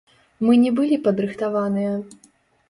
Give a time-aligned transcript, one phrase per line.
[0.45, 1.93] Мы не былі падрыхтаваныя.